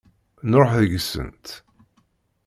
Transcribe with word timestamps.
Nruḥ 0.51 0.71
deg-sent. 0.81 1.47